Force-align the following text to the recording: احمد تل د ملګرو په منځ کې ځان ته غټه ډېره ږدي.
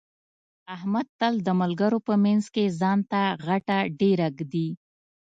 احمد 0.75 1.07
تل 1.19 1.33
د 1.47 1.49
ملګرو 1.61 1.99
په 2.07 2.13
منځ 2.23 2.43
کې 2.53 2.75
ځان 2.79 2.99
ته 3.11 3.21
غټه 3.45 3.77
ډېره 3.99 4.27
ږدي. 4.37 4.69